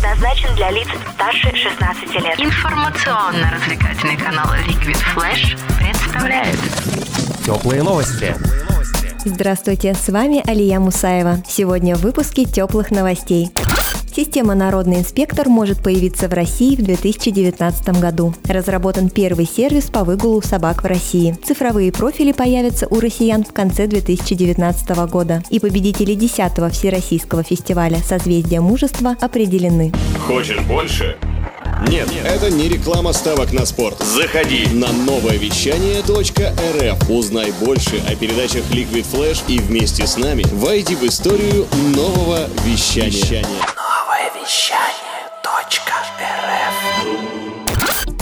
[0.00, 2.40] предназначен для лиц старше 16 лет.
[2.40, 6.58] Информационно-развлекательный канал Liquid Flash представляет
[7.44, 8.34] Теплые новости.
[9.24, 11.42] Здравствуйте, с вами Алия Мусаева.
[11.46, 13.50] Сегодня в выпуске теплых новостей.
[14.14, 18.34] Система «Народный инспектор» может появиться в России в 2019 году.
[18.48, 21.38] Разработан первый сервис по выгулу собак в России.
[21.44, 25.44] Цифровые профили появятся у россиян в конце 2019 года.
[25.50, 29.92] И победители 10-го Всероссийского фестиваля «Созвездие мужества» определены.
[30.26, 31.16] Хочешь больше?
[31.88, 34.02] Нет, это не реклама ставок на спорт.
[34.02, 37.10] Заходи на новое вещание .рф.
[37.10, 43.44] Узнай больше о передачах Liquid Flash и вместе с нами войди в историю нового вещания.
[44.40, 45.09] be shut.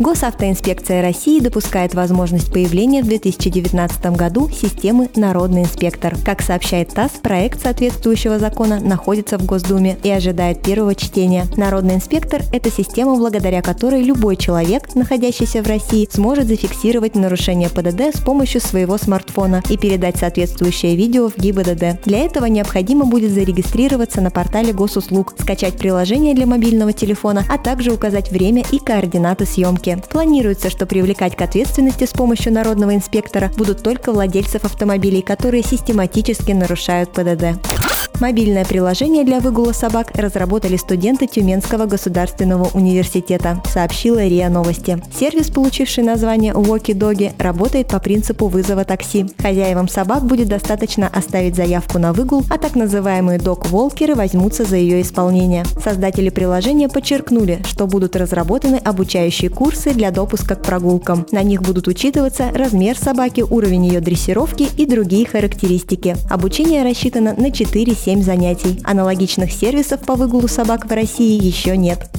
[0.00, 6.16] Госавтоинспекция России допускает возможность появления в 2019 году системы «Народный инспектор».
[6.24, 11.44] Как сообщает ТАСС, проект соответствующего закона находится в Госдуме и ожидает первого чтения.
[11.58, 18.16] «Народный инспектор»– это система, благодаря которой любой человек, находящийся в России, сможет зафиксировать нарушение ПДД
[18.16, 22.06] с помощью своего смартфона и передать соответствующее видео в ГИБДД.
[22.06, 27.92] Для этого необходимо будет зарегистрироваться на портале госуслуг, скачать приложение для мобильного телефона, а также
[27.92, 29.89] указать время и координаты съемки.
[29.98, 36.52] Планируется, что привлекать к ответственности с помощью народного инспектора будут только владельцев автомобилей, которые систематически
[36.52, 37.79] нарушают ПДД.
[38.20, 45.02] Мобильное приложение для выгула собак разработали студенты Тюменского государственного университета, сообщила РИА Новости.
[45.18, 49.24] Сервис, получивший название Walkie Doggy, работает по принципу вызова такси.
[49.38, 55.00] Хозяевам собак будет достаточно оставить заявку на выгул, а так называемые дог-волкеры возьмутся за ее
[55.00, 55.64] исполнение.
[55.82, 61.26] Создатели приложения подчеркнули, что будут разработаны обучающие курсы для допуска к прогулкам.
[61.32, 66.18] На них будут учитываться размер собаки, уровень ее дрессировки и другие характеристики.
[66.28, 68.80] Обучение рассчитано на 4-7 7 занятий.
[68.84, 72.10] Аналогичных сервисов по выгулу собак в России еще нет.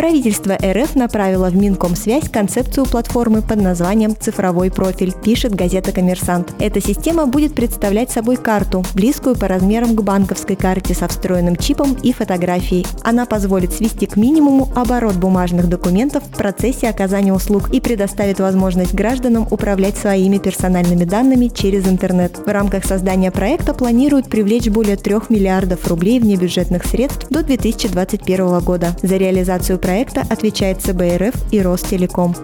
[0.00, 6.54] Правительство РФ направило в Минкомсвязь концепцию платформы под названием «Цифровой профиль», пишет газета «Коммерсант».
[6.58, 11.98] Эта система будет представлять собой карту, близкую по размерам к банковской карте со встроенным чипом
[12.02, 12.86] и фотографией.
[13.02, 18.94] Она позволит свести к минимуму оборот бумажных документов в процессе оказания услуг и предоставит возможность
[18.94, 22.38] гражданам управлять своими персональными данными через интернет.
[22.38, 28.96] В рамках создания проекта планируют привлечь более 3 миллиардов рублей внебюджетных средств до 2021 года.
[29.02, 32.36] За реализацию проекта проекта отвечает ЦБРФ и Ростелеком.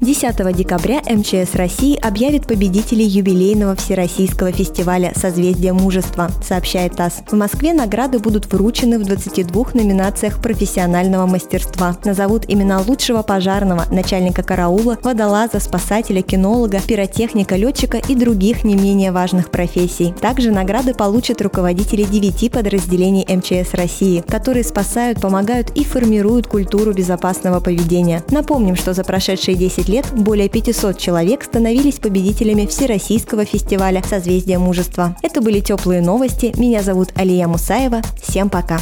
[0.00, 7.22] 10 декабря МЧС России объявит победителей юбилейного Всероссийского фестиваля «Созвездие мужества», сообщает ТАСС.
[7.30, 11.96] В Москве награды будут вручены в 22 номинациях профессионального мастерства.
[12.04, 19.12] Назовут имена лучшего пожарного, начальника караула, водолаза, спасателя, кинолога, пиротехника, летчика и других не менее
[19.12, 20.14] важных профессий.
[20.20, 27.60] Также награды получат руководители девяти подразделений МЧС России, которые спасают, помогают и формируют культуру безопасного
[27.60, 28.22] поведения.
[28.30, 34.58] Напомним, что за прошедшие 10 лет лет более 500 человек становились победителями Всероссийского фестиваля «Созвездие
[34.58, 35.16] мужества».
[35.22, 36.52] Это были теплые новости.
[36.56, 38.02] Меня зовут Алия Мусаева.
[38.22, 38.78] Всем пока.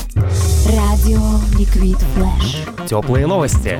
[2.88, 3.78] Теплые новости.